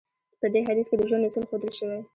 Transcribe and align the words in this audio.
په 0.39 0.47
دې 0.53 0.61
حديث 0.67 0.85
کې 0.89 0.95
د 0.97 1.01
ژوند 1.09 1.27
اصول 1.27 1.43
ښودل 1.49 1.71
شوی. 1.79 1.99